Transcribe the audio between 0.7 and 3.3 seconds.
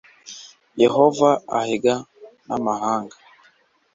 Yehova ahiga n amahanga